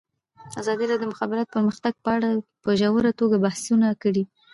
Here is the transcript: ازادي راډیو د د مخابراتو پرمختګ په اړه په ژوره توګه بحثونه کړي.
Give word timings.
ازادي 0.61 0.85
راډیو 0.91 1.01
د 1.01 1.07
د 1.07 1.09
مخابراتو 1.11 1.53
پرمختګ 1.55 1.93
په 2.03 2.09
اړه 2.17 2.29
په 2.63 2.69
ژوره 2.79 3.11
توګه 3.19 3.35
بحثونه 3.45 3.87
کړي. 4.03 4.23